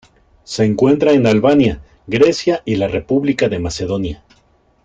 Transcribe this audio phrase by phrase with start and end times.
[0.43, 4.23] Se encuentra en Albania, Grecia y la República de Macedonia.